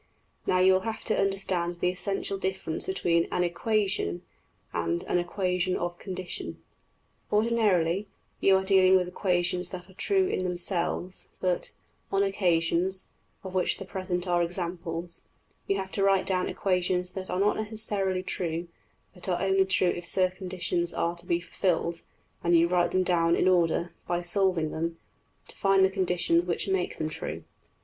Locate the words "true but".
18.23-19.29